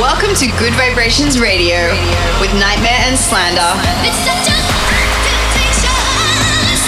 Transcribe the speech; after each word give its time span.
Welcome 0.00 0.34
to 0.36 0.46
Good 0.56 0.72
Vibrations 0.72 1.38
Radio 1.38 1.76
with 2.40 2.48
Nightmare 2.56 2.96
and 3.04 3.12
Slander. 3.12 3.76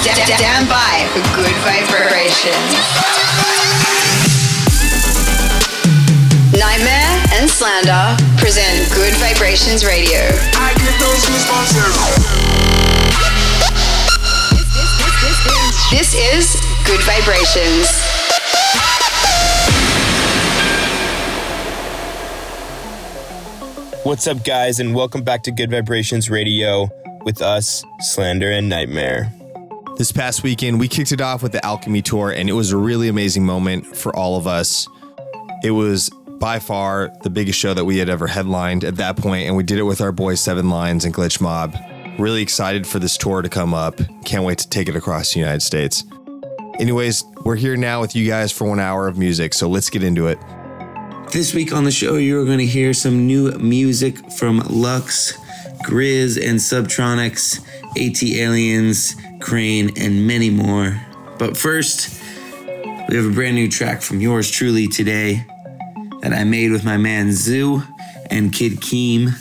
Stand 0.00 0.69
by 0.72 1.04
for 1.12 1.21
good 1.37 1.53
vibrations. 1.61 2.72
Nightmare 6.56 7.21
and 7.37 7.51
Slander 7.51 8.17
present 8.40 8.88
Good 8.94 9.12
Vibrations 9.21 9.84
Radio. 9.84 10.24
I 10.56 10.72
get 10.80 10.96
those 10.96 11.28
This 15.90 16.14
is 16.14 16.56
Good 16.86 17.02
Vibrations. 17.05 18.23
What's 24.04 24.26
up, 24.26 24.44
guys, 24.44 24.80
and 24.80 24.94
welcome 24.94 25.22
back 25.22 25.42
to 25.44 25.50
Good 25.50 25.70
Vibrations 25.70 26.28
Radio 26.28 26.90
with 27.24 27.40
us, 27.40 27.82
Slander 28.00 28.50
and 28.50 28.68
Nightmare. 28.68 29.32
This 29.96 30.12
past 30.12 30.42
weekend, 30.42 30.78
we 30.78 30.88
kicked 30.88 31.10
it 31.10 31.22
off 31.22 31.42
with 31.42 31.52
the 31.52 31.64
Alchemy 31.64 32.02
Tour, 32.02 32.30
and 32.30 32.50
it 32.50 32.52
was 32.52 32.70
a 32.70 32.76
really 32.76 33.09
amazing 33.09 33.46
moment 33.46 33.96
for 33.96 34.14
all 34.14 34.36
of 34.36 34.46
us. 34.46 34.86
It 35.62 35.70
was 35.70 36.10
by 36.32 36.59
far 36.59 37.14
the 37.22 37.30
biggest 37.30 37.59
show 37.59 37.72
that 37.72 37.86
we 37.86 37.96
had 37.96 38.10
ever 38.10 38.26
headlined 38.26 38.84
at 38.84 38.96
that 38.96 39.16
point, 39.16 39.46
and 39.46 39.56
we 39.56 39.62
did 39.62 39.78
it 39.78 39.84
with 39.84 40.02
our 40.02 40.12
boys 40.12 40.38
Seven 40.38 40.68
Lions 40.68 41.06
and 41.06 41.14
Glitch 41.14 41.40
Mob. 41.40 41.74
Really 42.18 42.42
excited 42.42 42.86
for 42.86 42.98
this 42.98 43.16
tour 43.16 43.40
to 43.40 43.48
come 43.48 43.73
up. 43.73 43.98
Can't 44.26 44.45
wait 44.45 44.59
to 44.59 44.68
take 44.68 44.90
it 44.90 44.96
across 44.96 45.32
the 45.32 45.40
United 45.40 45.62
States. 45.62 46.04
Anyways, 46.78 47.24
we're 47.46 47.56
here 47.56 47.74
now 47.74 48.02
with 48.02 48.14
you 48.14 48.28
guys 48.28 48.52
for 48.52 48.68
one 48.68 48.80
hour 48.80 49.09
of 49.09 49.16
music, 49.16 49.54
so 49.54 49.66
let's 49.66 49.88
get 49.88 50.02
into 50.02 50.26
it. 50.26 50.38
This 51.34 51.52
week 51.52 51.73
on 51.73 51.83
the 51.83 51.91
show, 51.91 52.15
you're 52.15 52.45
going 52.45 52.61
to 52.61 52.66
hear 52.66 52.95
some 52.95 53.27
new 53.27 53.51
music 53.59 54.30
from 54.35 54.60
Lux, 54.71 55.37
Grizz, 55.82 56.37
and 56.37 56.60
Subtronics, 56.60 57.59
ATLiens, 57.96 59.41
Crane, 59.41 59.91
and 59.99 60.29
many 60.29 60.49
more. 60.49 61.04
But 61.37 61.57
first, 61.57 62.23
we 63.09 63.16
have 63.16 63.26
a 63.26 63.32
brand 63.35 63.57
new 63.57 63.68
track 63.68 64.01
from 64.01 64.21
yours 64.21 64.49
truly 64.49 64.87
today 64.87 65.45
that 66.21 66.33
I 66.33 66.45
made 66.45 66.71
with 66.71 66.85
my 66.85 66.99
man 66.99 67.33
Zoo 67.33 67.83
and 68.31 68.53
Kid 68.53 68.75
Keem. 68.75 69.33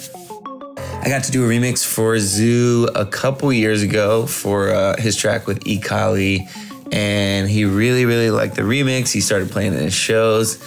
I 1.06 1.10
got 1.10 1.24
to 1.26 1.32
do 1.32 1.46
a 1.46 1.48
remix 1.48 1.86
for 1.86 2.18
Zoo 2.18 2.90
a 2.96 3.06
couple 3.06 3.54
years 3.54 3.84
ago 3.84 4.26
for 4.26 4.72
uh, 4.72 5.00
his 5.00 5.16
track 5.16 5.46
with 5.46 5.68
E. 5.68 6.48
And 6.92 7.48
he 7.48 7.66
really, 7.66 8.06
really 8.06 8.32
liked 8.32 8.56
the 8.56 8.64
remix. 8.64 9.12
He 9.12 9.22
started 9.22 9.52
playing 9.52 9.74
it 9.74 9.78
in 9.78 9.84
his 9.84 9.94
shows 9.94 10.58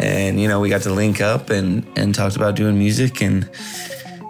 and 0.00 0.40
you 0.40 0.48
know 0.48 0.60
we 0.60 0.68
got 0.68 0.82
to 0.82 0.92
link 0.92 1.20
up 1.20 1.50
and 1.50 1.86
and 1.96 2.14
talked 2.14 2.36
about 2.36 2.56
doing 2.56 2.78
music 2.78 3.22
and 3.22 3.48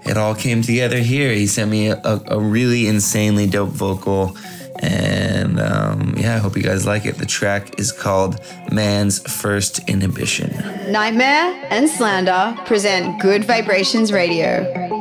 it 0.06 0.18
all 0.18 0.34
came 0.34 0.60
together 0.60 0.98
here. 0.98 1.32
He 1.32 1.46
sent 1.46 1.70
me 1.70 1.88
a, 1.88 2.20
a 2.26 2.38
really 2.38 2.86
insanely 2.86 3.46
dope 3.46 3.70
vocal 3.70 4.36
and 4.80 5.60
um, 5.60 6.14
yeah 6.16 6.34
i 6.34 6.38
hope 6.38 6.56
you 6.56 6.62
guys 6.62 6.86
like 6.86 7.06
it. 7.06 7.16
The 7.16 7.26
track 7.26 7.78
is 7.78 7.92
called 7.92 8.40
man's 8.70 9.20
first 9.20 9.88
inhibition. 9.88 10.50
Nightmare 10.90 11.66
and 11.70 11.88
slander 11.88 12.56
present 12.66 13.20
good 13.20 13.44
vibrations 13.44 14.12
radio 14.12 14.93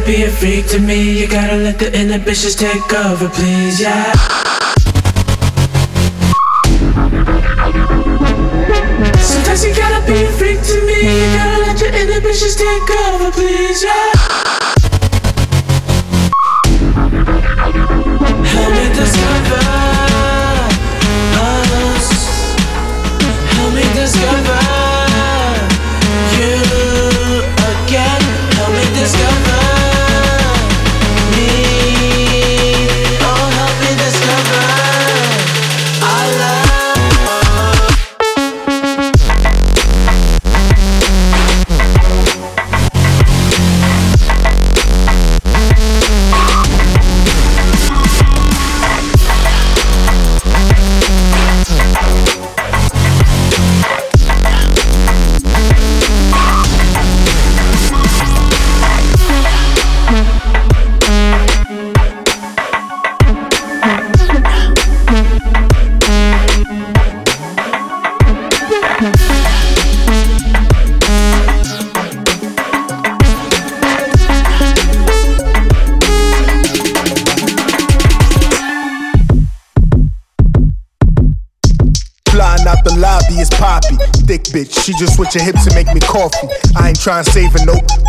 gotta 0.00 0.12
be 0.12 0.22
a 0.22 0.30
freak 0.30 0.66
to 0.66 0.78
me. 0.78 1.20
You 1.20 1.28
gotta 1.28 1.56
let 1.56 1.78
the 1.78 1.86
inhibitions 1.98 2.54
take 2.54 2.92
over, 2.92 3.28
please, 3.28 3.80
yeah. 3.80 4.12
Just 85.30 85.44
hips 85.44 85.66
and 85.66 85.76
make 85.76 85.86
me 85.94 86.00
coffee. 86.00 86.48
I 86.74 86.88
ain't 86.88 87.00
trying 87.00 87.22
to 87.22 87.30
save 87.30 87.52
her, 87.52 87.64
nope. 87.64 87.99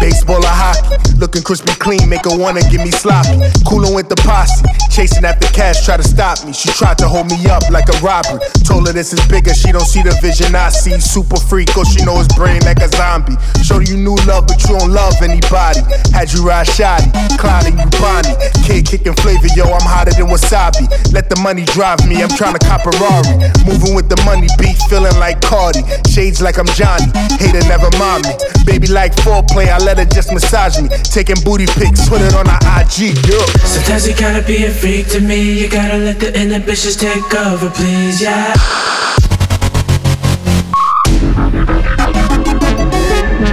Looking 1.42 1.56
crispy 1.56 1.74
clean, 1.80 2.08
make 2.08 2.26
her 2.26 2.38
wanna 2.38 2.62
give 2.70 2.82
me 2.82 2.92
sloppy. 2.92 3.42
Coolin' 3.66 3.96
with 3.96 4.10
the 4.10 4.16
posse. 4.18 4.62
Chasing 4.92 5.26
after 5.26 5.48
cash, 5.48 5.86
try 5.86 5.98
to 5.98 6.04
stop 6.04 6.46
me. 6.46 6.54
She 6.54 6.70
tried 6.70 7.00
to 7.00 7.08
hold 7.08 7.32
me 7.32 7.40
up 7.50 7.64
like 7.72 7.90
a 7.90 7.98
robbery. 7.98 8.38
Told 8.68 8.86
her 8.86 8.94
this 8.94 9.14
is 9.14 9.26
bigger, 9.26 9.54
she 9.54 9.72
don't 9.72 9.88
see 9.88 10.04
the 10.04 10.14
vision 10.22 10.54
I 10.54 10.70
see. 10.70 11.00
Super 11.00 11.40
freak, 11.40 11.74
cause 11.74 11.88
she 11.90 12.06
know 12.06 12.18
his 12.18 12.28
brain 12.38 12.62
like 12.62 12.78
a 12.78 12.90
zombie. 12.90 13.34
Showed 13.64 13.88
you 13.90 13.98
new 13.98 14.14
love, 14.30 14.46
but 14.46 14.62
you 14.62 14.78
don't 14.78 14.92
love 14.92 15.18
anybody. 15.24 15.82
Had 16.14 16.30
you 16.30 16.46
ride 16.46 16.68
shoddy, 16.68 17.10
clouding 17.42 17.80
you 17.80 17.90
Bonnie. 17.98 18.38
Kid 18.68 18.86
kicking 18.86 19.18
flavor, 19.18 19.50
yo, 19.56 19.66
I'm 19.66 19.82
hotter 19.82 20.14
than 20.14 20.30
wasabi. 20.30 20.86
Let 21.12 21.30
the 21.30 21.40
money 21.42 21.66
drive 21.74 22.06
me, 22.06 22.22
I'm 22.22 22.30
trying 22.30 22.54
to 22.54 22.62
cop 22.62 22.86
a 22.86 22.94
Rari. 23.02 23.50
Moving 23.66 23.96
with 23.96 24.14
the 24.14 24.20
money 24.30 24.52
beat, 24.62 24.78
feeling 24.92 25.18
like 25.18 25.42
Cardi. 25.42 25.82
Shades 26.06 26.42
like 26.42 26.60
I'm 26.60 26.70
Johnny, 26.78 27.10
hater 27.42 27.66
never 27.66 27.90
mind 27.98 28.30
me. 28.30 28.36
Baby 28.66 28.88
like 28.94 29.16
foreplay, 29.26 29.74
I 29.74 29.80
let 29.80 29.98
her 29.98 30.06
just 30.06 30.32
massage 30.32 30.78
me. 30.78 30.90
Taking 31.10 31.40
booty 31.44 31.66
pics, 31.66 32.08
put 32.08 32.22
it 32.22 32.34
on 32.34 32.46
her 32.46 32.60
IG, 32.82 33.16
yo. 33.28 33.40
Sometimes 33.66 34.08
you 34.08 34.16
gotta 34.16 34.46
be 34.46 34.66
a 34.66 34.70
freak 34.72 35.08
to 35.10 35.20
me. 35.20 35.60
You 35.62 35.70
gotta 35.70 35.98
let 35.98 36.20
the 36.20 36.30
inhibitions 36.40 36.96
take 36.96 37.34
over, 37.34 37.70
please, 37.70 38.22
yeah. 38.22 38.54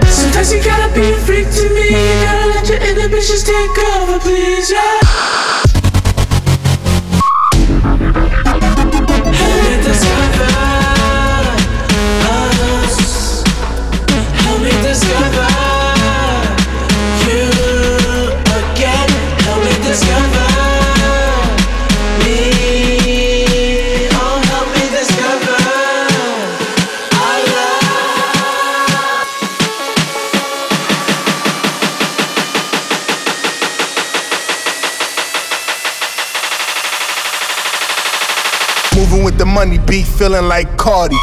Sometimes 0.06 0.52
you 0.52 0.62
gotta 0.62 0.92
be 0.94 1.10
a 1.10 1.16
freak 1.26 1.48
to 1.50 1.68
me. 1.74 1.88
You 1.88 2.24
gotta 2.24 2.46
let 2.48 2.68
your 2.68 2.78
inhibitions 2.78 3.44
take 3.44 3.78
over, 3.96 4.18
please, 4.20 4.70
yeah. 4.70 5.07
Feeling 40.04 40.48
like 40.48 40.76
Cardi. 40.76 41.16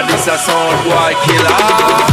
Alisa 0.00 0.38
sans 0.38 0.70
joie 0.82 1.10
qui 1.24 1.30
est 1.30 1.42
là. 1.42 2.09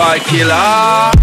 worldwide 0.00 0.24
killer. 0.24 1.19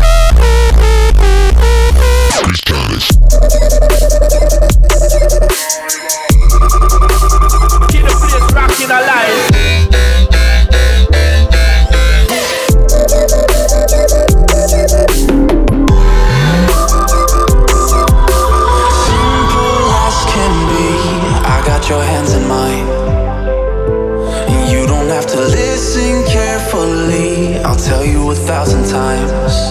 I'll 27.77 27.83
tell 27.83 28.03
you 28.03 28.31
a 28.31 28.35
thousand 28.35 28.89
times. 28.89 29.66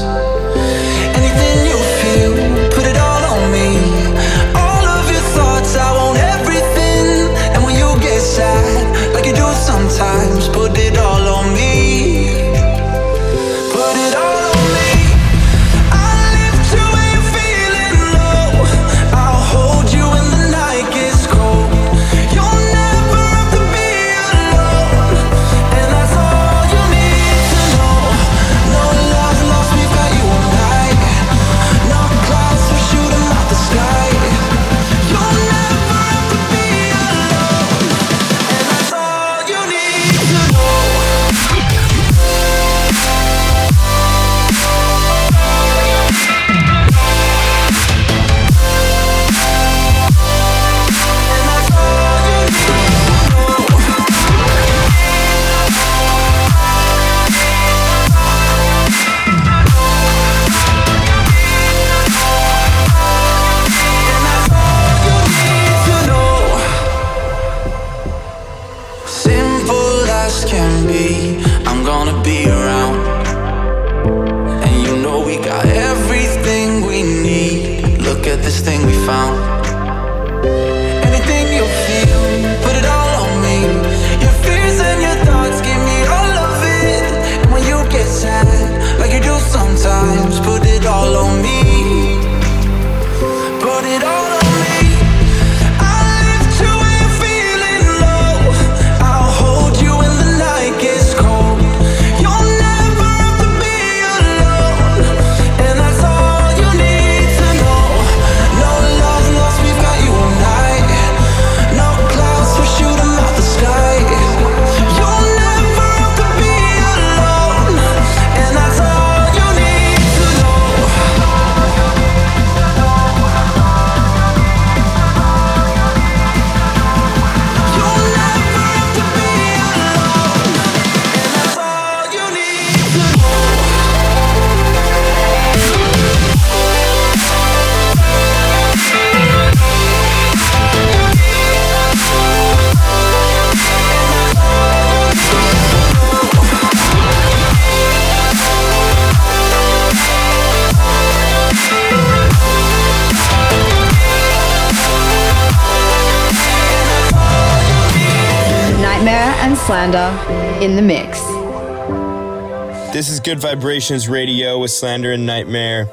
Good 163.37 163.43
Vibrations 163.43 164.09
Radio 164.09 164.59
with 164.59 164.71
Slander 164.71 165.13
and 165.13 165.27
Nightmare. 165.27 165.91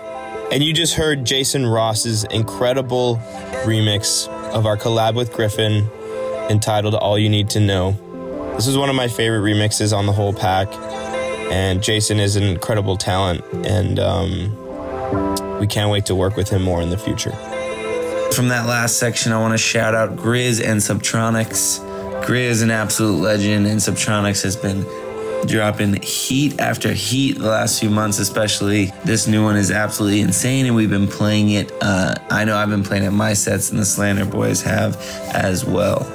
And 0.50 0.64
you 0.64 0.72
just 0.72 0.94
heard 0.94 1.26
Jason 1.26 1.66
Ross's 1.66 2.24
incredible 2.24 3.18
remix 3.66 4.30
of 4.54 4.66
our 4.66 4.78
collab 4.78 5.16
with 5.16 5.34
Gryffin 5.34 5.90
entitled 6.50 6.96
All 6.96 7.20
You 7.20 7.28
Need 7.28 7.50
to 7.50 7.60
Know. 7.60 7.98
This 8.56 8.66
is 8.66 8.78
one 8.78 8.90
of 8.90 8.96
my 8.96 9.10
favorite 9.10 9.42
remixes 9.42 9.94
on 9.94 10.06
the 10.06 10.14
whole 10.14 10.32
pack. 10.32 10.70
And 11.52 11.84
Jason 11.84 12.18
is 12.22 12.38
an 12.38 12.44
incredible 12.44 12.96
talent. 12.96 13.44
And 13.66 14.00
um, 14.00 15.60
we 15.60 15.68
can't 15.68 15.92
wait 15.92 16.06
to 16.06 16.16
work 16.16 16.38
with 16.38 16.48
him 16.48 16.62
more 16.62 16.82
in 16.82 16.92
the 16.92 16.98
future. 16.98 17.32
From 18.32 18.48
that 18.48 18.68
last 18.68 19.00
section, 19.00 19.34
I 19.34 19.42
want 19.42 19.54
to 19.54 19.58
shout 19.58 19.94
out 19.94 20.16
Grizz 20.16 20.66
and 20.66 20.80
Subtronics. 20.80 21.82
Grizz 22.24 22.50
is 22.50 22.62
an 22.62 22.72
absolute 22.72 23.22
legend, 23.22 23.68
and 23.68 23.82
Subtronics 23.82 24.44
has 24.44 24.56
been 24.56 24.86
dropping 25.46 26.02
heat 26.02 26.60
after 26.60 26.94
heat 26.94 27.38
the 27.38 27.48
last 27.48 27.80
few 27.80 27.90
months, 27.90 28.20
especially. 28.20 28.92
This 29.06 29.28
new 29.28 29.44
one 29.44 29.56
is 29.56 29.72
absolutely 29.72 30.22
insane, 30.22 30.66
and 30.66 30.76
we've 30.76 30.90
been 30.90 31.08
playing 31.08 31.52
it. 31.52 31.72
Uh, 31.82 32.16
I 32.30 32.46
know 32.46 32.56
I've 32.56 32.70
been 32.70 32.84
playing 32.84 33.04
it 33.04 33.12
my 33.12 33.34
sets, 33.34 33.70
and 33.72 33.80
the 33.80 33.86
Slander 33.86 34.26
Boys 34.26 34.62
have 34.62 34.98
as 35.34 35.66
well. 35.66 36.08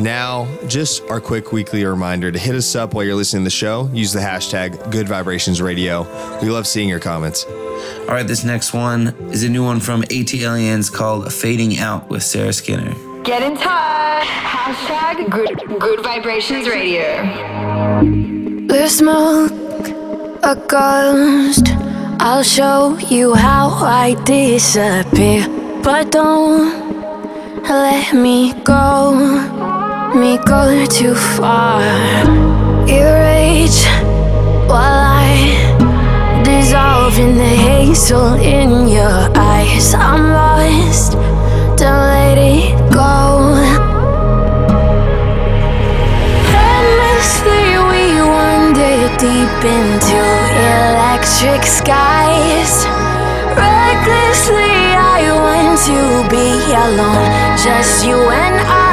Now, 0.00 0.46
just 0.66 1.02
our 1.10 1.20
quick 1.20 1.52
weekly 1.52 1.84
reminder 1.84 2.30
to 2.30 2.38
hit 2.38 2.54
us 2.54 2.74
up 2.74 2.92
while 2.92 3.04
you're 3.04 3.14
listening 3.14 3.42
to 3.42 3.44
the 3.44 3.50
show. 3.50 3.88
Use 3.92 4.12
the 4.12 4.20
hashtag 4.20 4.90
Good 4.90 5.08
Vibrations 5.08 5.62
Radio. 5.62 6.02
We 6.42 6.50
love 6.50 6.66
seeing 6.66 6.88
your 6.88 7.00
comments. 7.00 7.46
All 7.46 8.08
right, 8.08 8.26
this 8.26 8.44
next 8.44 8.74
one 8.74 9.08
is 9.30 9.42
a 9.42 9.48
new 9.48 9.64
one 9.64 9.80
from 9.80 10.02
ATLiens 10.02 10.92
called 10.92 11.32
Fading 11.32 11.78
Out 11.78 12.10
with 12.10 12.22
Sarah 12.22 12.52
Skinner. 12.52 12.94
Get 13.22 13.42
in 13.42 13.56
touch. 13.56 14.26
Hashtag 14.26 15.30
Good, 15.30 15.80
good 15.80 16.02
Vibrations 16.02 16.68
Radio. 16.68 18.35
We're 18.68 18.88
smoke, 18.88 19.52
a 20.42 20.56
ghost. 20.66 21.66
I'll 22.18 22.42
show 22.42 22.98
you 22.98 23.34
how 23.34 23.68
I 23.84 24.14
disappear. 24.24 25.46
But 25.84 26.10
don't 26.10 27.62
let 27.62 28.12
me 28.12 28.54
go, 28.64 29.12
me 30.14 30.38
go 30.38 30.84
too 30.86 31.14
far. 31.14 31.80
Erase 32.88 33.86
while 34.66 35.00
I 35.22 36.42
dissolve 36.44 37.18
in 37.20 37.36
the 37.36 37.54
hazel 37.68 38.34
in 38.34 38.88
your 38.88 39.30
eyes. 39.36 39.94
I'm 39.94 40.30
lost, 40.32 41.12
don't 41.78 42.02
let 42.10 42.36
it 42.36 42.92
go. 42.92 43.35
Deep 49.18 49.64
into 49.64 50.20
electric 50.84 51.64
skies. 51.64 52.84
Recklessly 53.56 54.76
I 54.94 55.32
want 55.32 55.78
to 55.88 56.28
be 56.28 56.48
alone, 56.74 57.56
just 57.56 58.04
you 58.04 58.16
and 58.16 58.60
I. 58.66 58.85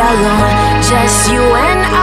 alone, 0.00 0.82
just 0.82 1.30
you 1.30 1.40
and 1.40 1.94
I. 1.94 1.99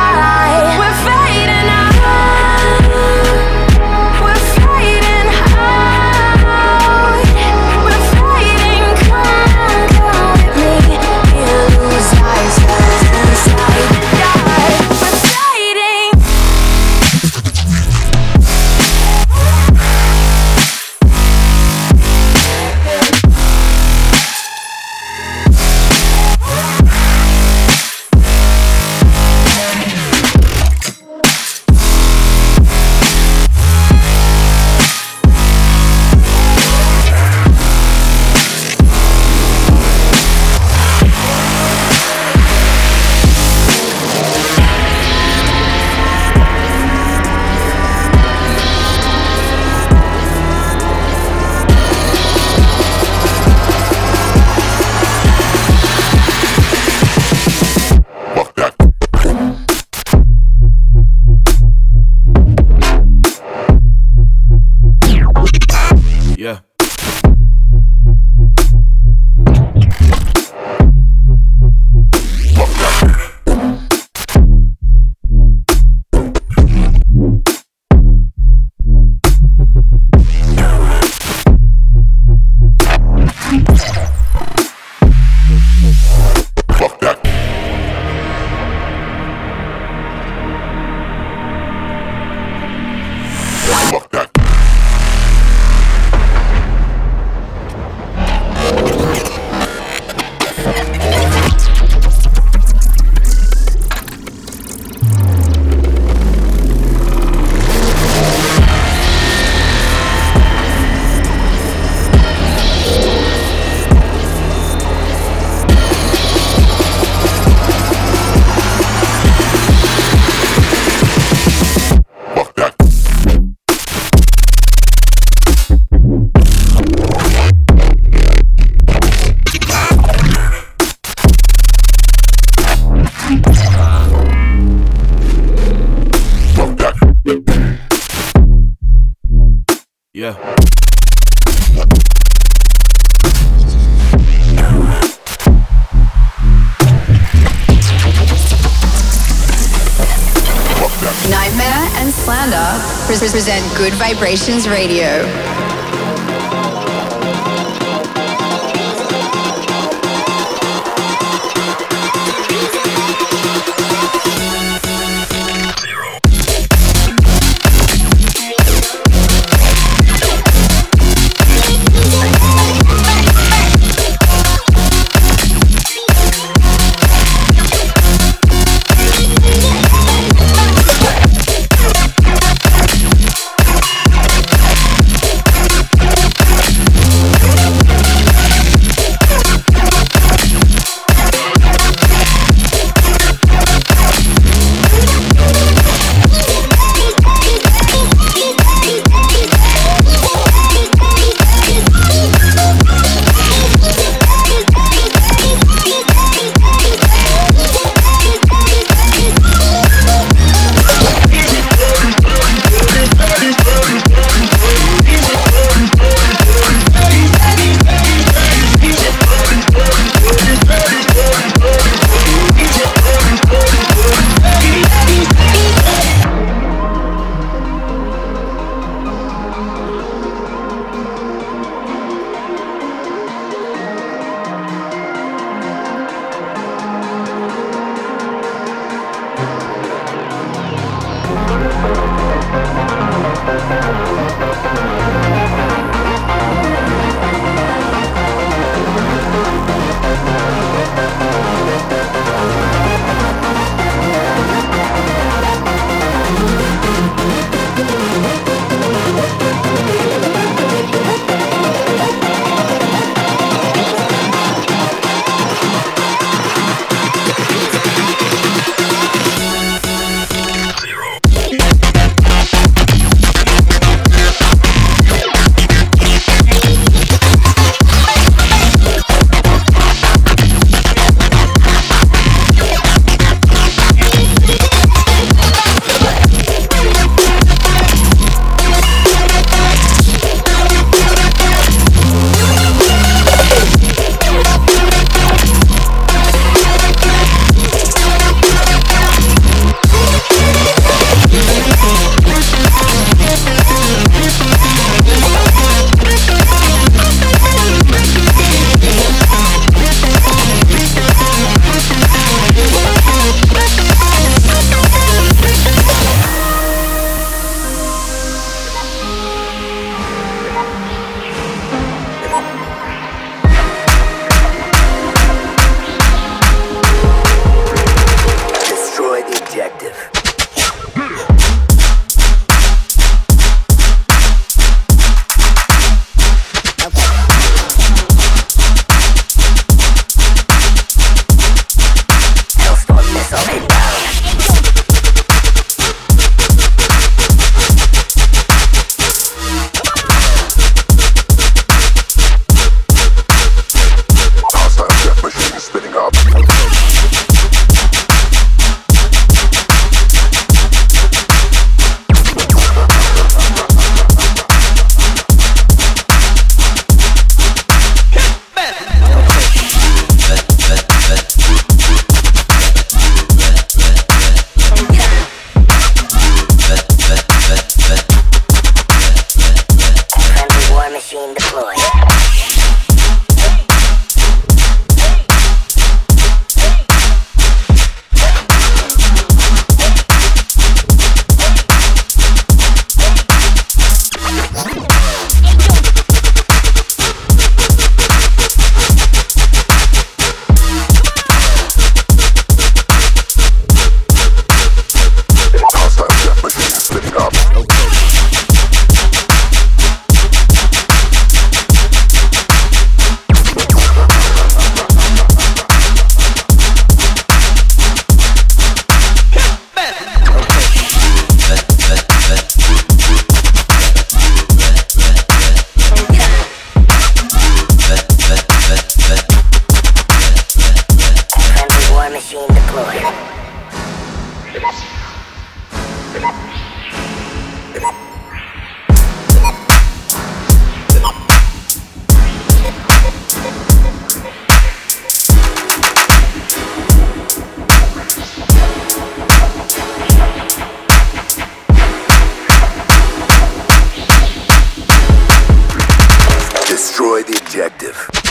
Destroy 457.18 457.34
the 457.34 457.42
objective. 457.42 458.27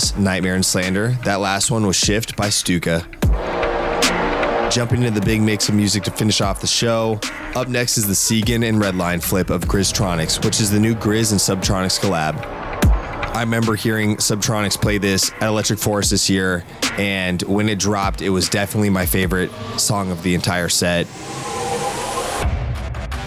The 0.00 0.06
mix 0.06 0.12
with 0.12 0.16
us, 0.16 0.18
Nightmare 0.18 0.54
and 0.54 0.64
Slander. 0.64 1.08
That 1.24 1.40
last 1.40 1.70
one 1.70 1.86
was 1.86 1.96
Shift 1.96 2.36
by 2.36 2.48
Stuka. 2.48 3.06
Jumping 4.70 5.02
into 5.02 5.18
the 5.18 5.24
big 5.24 5.42
mix 5.42 5.68
of 5.68 5.74
music 5.74 6.04
to 6.04 6.10
finish 6.10 6.40
off 6.40 6.60
the 6.60 6.66
show. 6.66 7.18
Up 7.56 7.68
next 7.68 7.98
is 7.98 8.06
the 8.06 8.14
Segan 8.14 8.68
and 8.68 8.80
Redline 8.80 9.22
flip 9.22 9.50
of 9.50 9.62
Grizztronics, 9.62 10.44
which 10.44 10.60
is 10.60 10.70
the 10.70 10.78
new 10.78 10.94
Grizz 10.94 11.32
and 11.32 11.40
Subtronics 11.40 11.98
collab. 11.98 12.36
I 13.34 13.40
remember 13.40 13.74
hearing 13.74 14.16
Subtronics 14.16 14.80
play 14.80 14.98
this 14.98 15.30
at 15.34 15.44
Electric 15.44 15.78
Forest 15.78 16.10
this 16.10 16.30
year, 16.30 16.64
and 16.98 17.42
when 17.42 17.68
it 17.68 17.78
dropped, 17.78 18.22
it 18.22 18.30
was 18.30 18.48
definitely 18.48 18.90
my 18.90 19.06
favorite 19.06 19.50
song 19.76 20.10
of 20.10 20.22
the 20.22 20.34
entire 20.34 20.68
set. 20.68 21.06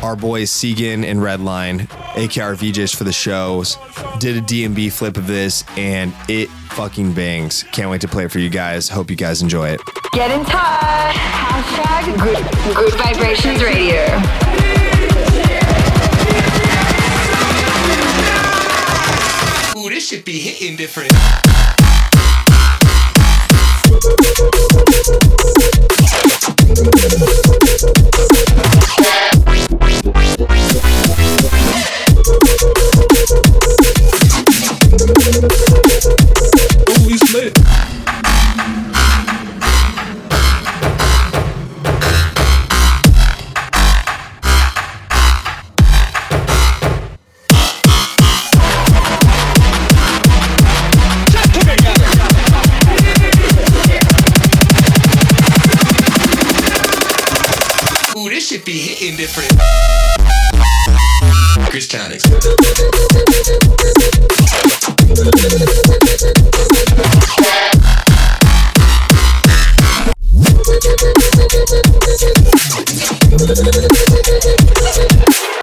Our 0.04 0.18
boys 0.18 0.52
Segan 0.52 1.06
and 1.06 1.22
Redline, 1.22 1.88
AKR 2.16 2.58
VJs 2.58 2.94
for 2.94 3.06
the 3.06 3.14
shows, 3.14 3.78
did 4.20 4.36
a 4.36 4.42
DnB 4.42 4.92
flip 4.92 5.16
of 5.16 5.28
this, 5.28 5.64
and 5.78 6.14
it 6.28 6.50
fucking 6.72 7.14
bangs. 7.14 7.64
Can't 7.72 7.90
wait 7.90 8.02
to 8.02 8.10
play 8.10 8.26
it 8.26 8.32
for 8.32 8.40
you 8.40 8.50
guys. 8.50 8.90
Hope 8.90 9.10
you 9.10 9.16
guys 9.16 9.42
enjoy 9.42 9.70
it. 9.70 9.80
Get 10.12 10.30
in 10.30 10.44
touch. 10.44 11.16
Hashtag 11.16 12.22
good, 12.22 12.76
good 12.76 12.94
vibrations 12.96 13.64
radio. 13.64 14.04
Ooh, 19.78 19.90
this 19.90 20.06
should 20.06 20.26
be 20.26 20.38
hitting 20.38 20.76
different. 20.76 21.14
Ooh, 58.64 58.66
be 58.66 58.80
hitting 58.80 59.18
different. 59.18 59.52
Chris 61.70 61.88
Tonics. 61.88 62.24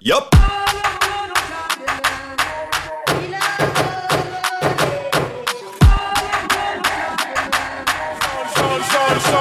Yup. 0.03 0.35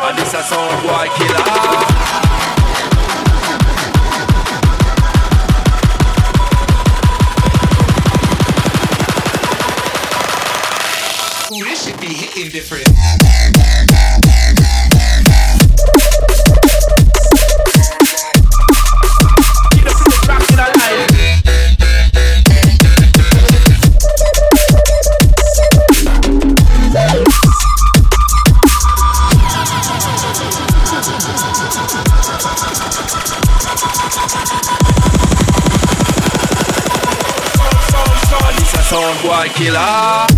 And 0.01 0.17
this 0.17 0.33
a 0.33 0.43
sound 0.43 0.83
boy 0.83 1.07
killer. 1.17 1.98
Boy 39.39 39.47
killer. 39.53 40.28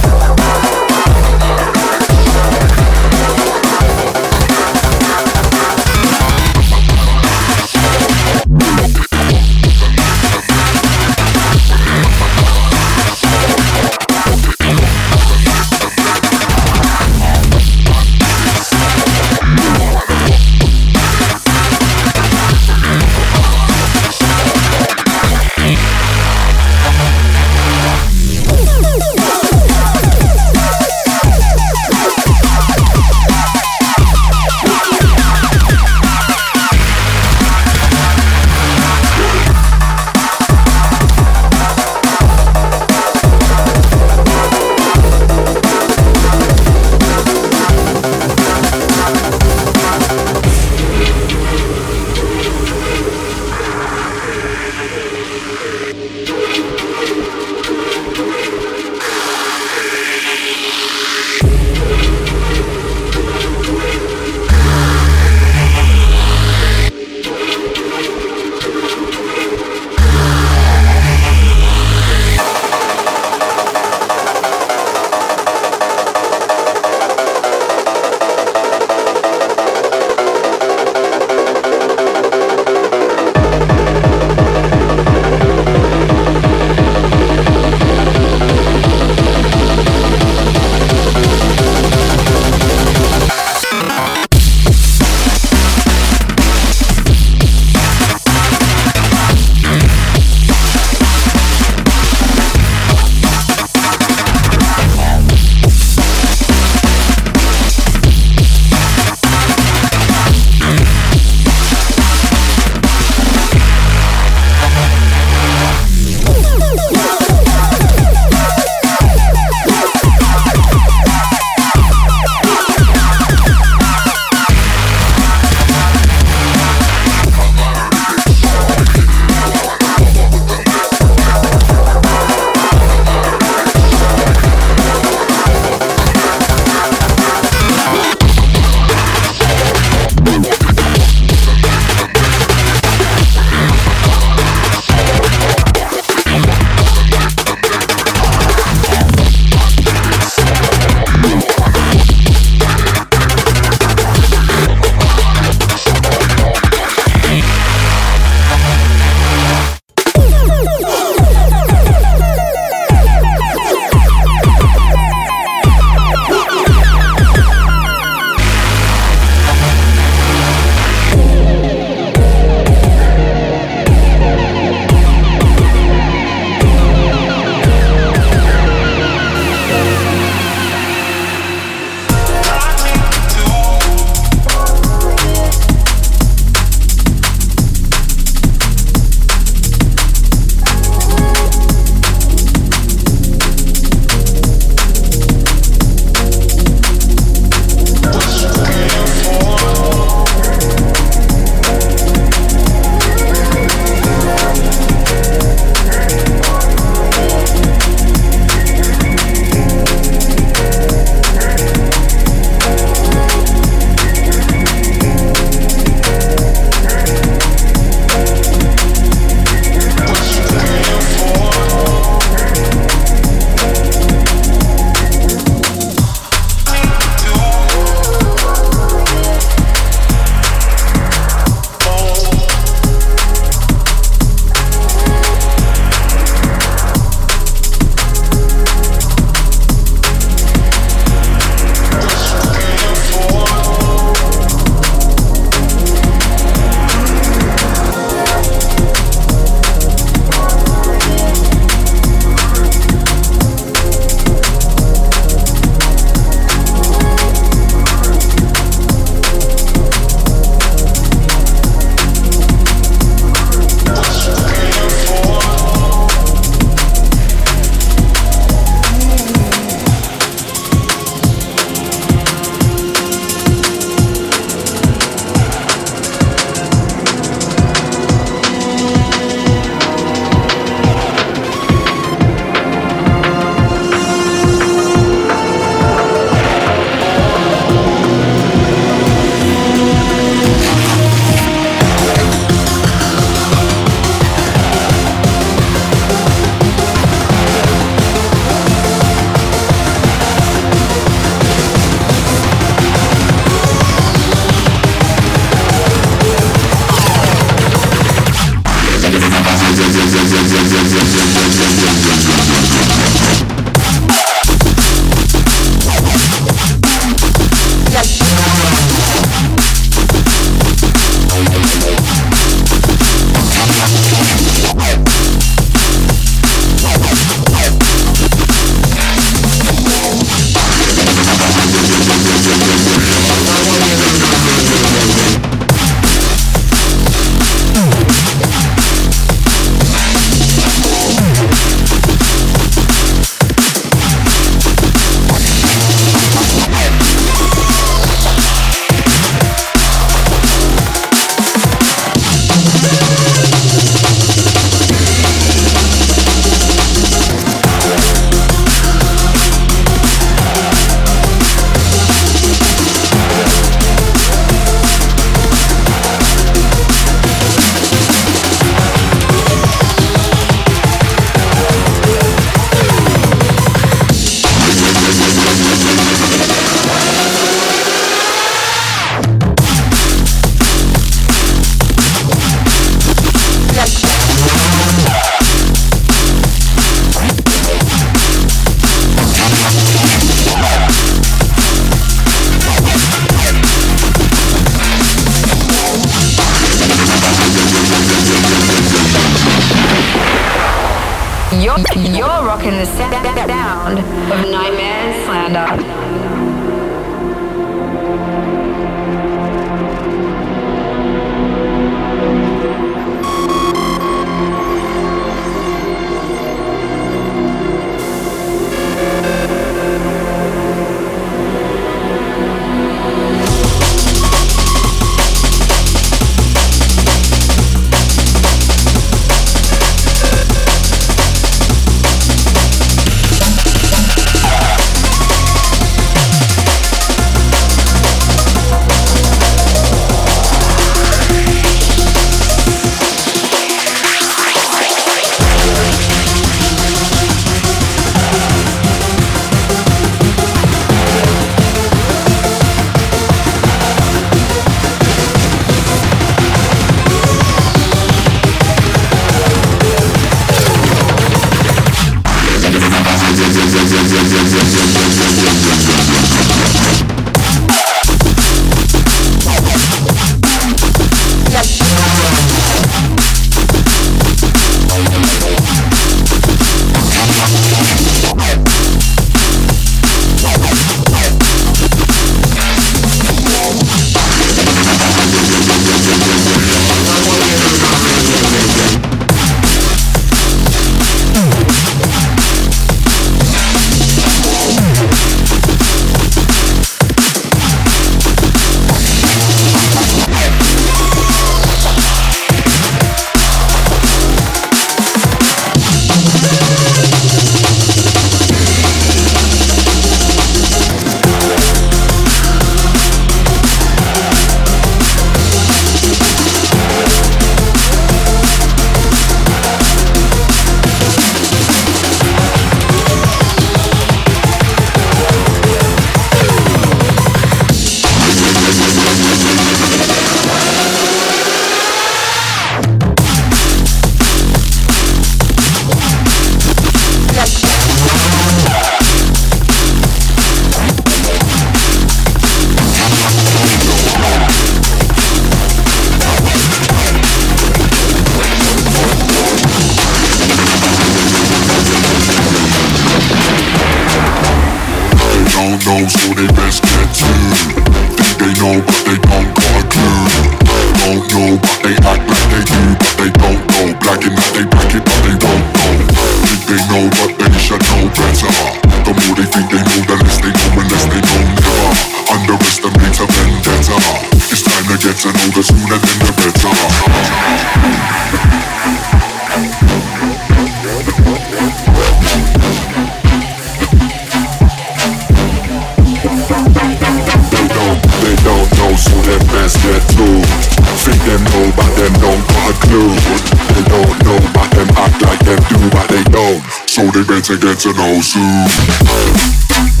They 597.21 597.27
better 597.27 597.55
get 597.55 597.77
to 597.81 597.93
know 597.93 598.19
soon. 598.21 600.00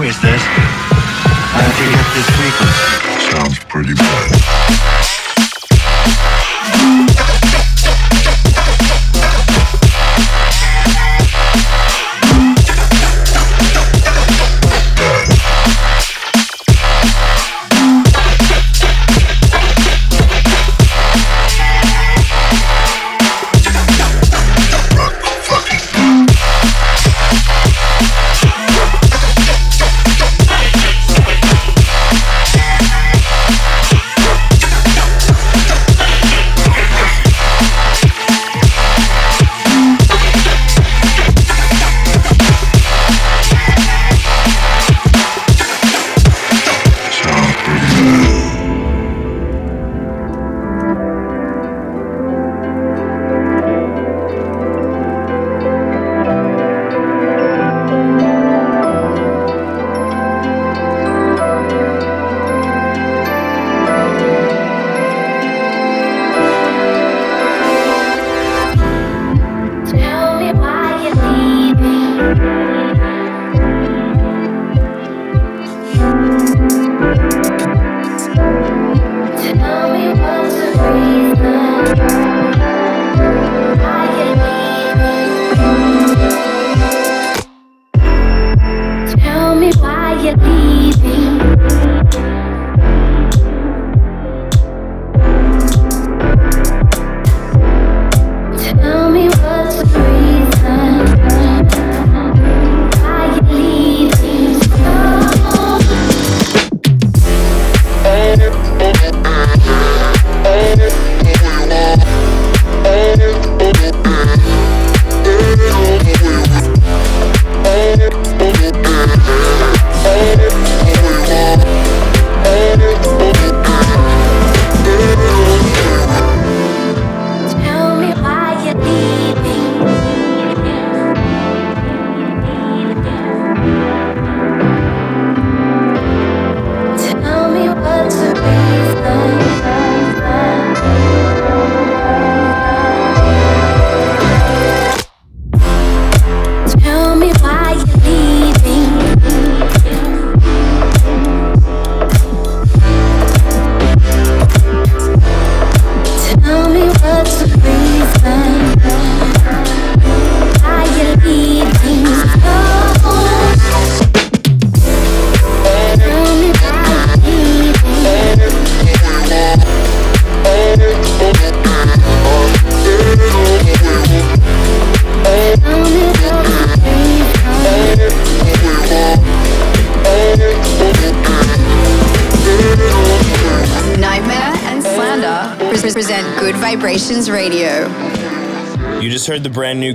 Who 0.00 0.06
is 0.06 0.18
this? 0.22 0.42
This 2.14 2.30
frequency? 2.40 3.36
Sounds 3.36 3.58
pretty 3.64 3.92
bad. 3.92 5.19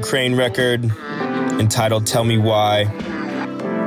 Crane 0.05 0.35
record 0.35 0.83
entitled 1.59 2.05
Tell 2.05 2.23
Me 2.23 2.37
Why. 2.37 2.85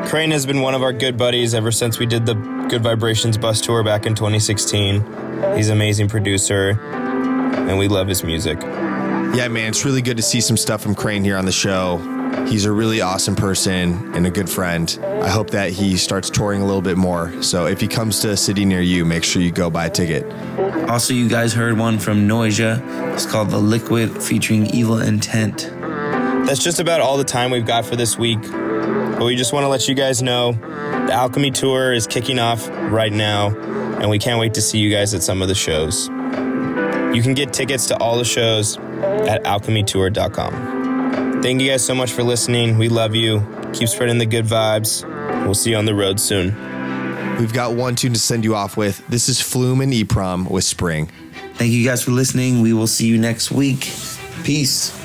Crane 0.08 0.32
has 0.32 0.44
been 0.44 0.62
one 0.62 0.74
of 0.74 0.82
our 0.82 0.92
good 0.92 1.16
buddies 1.16 1.54
ever 1.54 1.70
since 1.70 2.00
we 2.00 2.06
did 2.06 2.26
the 2.26 2.34
Good 2.68 2.82
Vibrations 2.82 3.38
bus 3.38 3.60
tour 3.60 3.84
back 3.84 4.04
in 4.04 4.16
2016. 4.16 5.54
He's 5.54 5.68
an 5.68 5.76
amazing 5.76 6.08
producer, 6.08 6.70
and 6.80 7.78
we 7.78 7.86
love 7.86 8.08
his 8.08 8.24
music. 8.24 8.58
Yeah, 8.60 9.46
man, 9.46 9.68
it's 9.68 9.84
really 9.84 10.02
good 10.02 10.16
to 10.16 10.22
see 10.24 10.40
some 10.40 10.56
stuff 10.56 10.82
from 10.82 10.96
Crane 10.96 11.22
here 11.22 11.36
on 11.36 11.44
the 11.44 11.52
show. 11.52 11.98
He's 12.48 12.64
a 12.64 12.72
really 12.72 13.00
awesome 13.00 13.36
person 13.36 14.12
and 14.12 14.26
a 14.26 14.30
good 14.30 14.50
friend. 14.50 14.98
I 15.22 15.28
hope 15.28 15.50
that 15.50 15.70
he 15.70 15.96
starts 15.96 16.30
touring 16.30 16.62
a 16.62 16.66
little 16.66 16.82
bit 16.82 16.96
more. 16.96 17.40
So 17.44 17.66
if 17.66 17.80
he 17.80 17.86
comes 17.86 18.18
to 18.20 18.30
a 18.30 18.36
city 18.36 18.64
near 18.64 18.80
you, 18.80 19.04
make 19.04 19.22
sure 19.22 19.40
you 19.40 19.52
go 19.52 19.70
buy 19.70 19.86
a 19.86 19.90
ticket. 19.90 20.26
Also, 20.88 21.14
you 21.14 21.28
guys 21.28 21.52
heard 21.52 21.78
one 21.78 22.00
from 22.00 22.26
Noisia. 22.26 22.82
It's 23.14 23.24
called 23.24 23.50
The 23.50 23.58
Liquid 23.58 24.20
featuring 24.20 24.66
Evil 24.74 25.00
Intent. 25.00 25.77
That's 26.48 26.64
just 26.64 26.80
about 26.80 27.02
all 27.02 27.18
the 27.18 27.24
time 27.24 27.50
we've 27.50 27.66
got 27.66 27.84
for 27.84 27.94
this 27.94 28.16
week. 28.16 28.40
But 28.40 29.22
we 29.22 29.36
just 29.36 29.52
want 29.52 29.64
to 29.64 29.68
let 29.68 29.86
you 29.86 29.94
guys 29.94 30.22
know 30.22 30.52
the 30.52 31.12
Alchemy 31.12 31.50
Tour 31.50 31.92
is 31.92 32.06
kicking 32.06 32.38
off 32.38 32.66
right 32.70 33.12
now, 33.12 33.48
and 33.98 34.08
we 34.08 34.18
can't 34.18 34.40
wait 34.40 34.54
to 34.54 34.62
see 34.62 34.78
you 34.78 34.90
guys 34.90 35.12
at 35.12 35.22
some 35.22 35.42
of 35.42 35.48
the 35.48 35.54
shows. 35.54 36.08
You 37.14 37.22
can 37.22 37.34
get 37.34 37.52
tickets 37.52 37.84
to 37.88 37.98
all 37.98 38.16
the 38.16 38.24
shows 38.24 38.78
at 38.78 39.44
alchemytour.com. 39.44 41.42
Thank 41.42 41.60
you 41.60 41.68
guys 41.68 41.84
so 41.84 41.94
much 41.94 42.12
for 42.12 42.22
listening. 42.22 42.78
We 42.78 42.88
love 42.88 43.14
you. 43.14 43.46
Keep 43.74 43.90
spreading 43.90 44.16
the 44.16 44.24
good 44.24 44.46
vibes. 44.46 45.04
We'll 45.44 45.52
see 45.52 45.72
you 45.72 45.76
on 45.76 45.84
the 45.84 45.94
road 45.94 46.18
soon. 46.18 46.56
We've 47.38 47.52
got 47.52 47.74
one 47.74 47.94
tune 47.94 48.14
to 48.14 48.18
send 48.18 48.42
you 48.44 48.54
off 48.54 48.78
with. 48.78 49.06
This 49.06 49.28
is 49.28 49.38
Flume 49.38 49.82
and 49.82 49.92
EPROM 49.92 50.50
with 50.50 50.64
Spring. 50.64 51.10
Thank 51.56 51.72
you 51.72 51.84
guys 51.84 52.02
for 52.02 52.12
listening. 52.12 52.62
We 52.62 52.72
will 52.72 52.86
see 52.86 53.06
you 53.06 53.18
next 53.18 53.50
week. 53.50 53.92
Peace. 54.44 54.97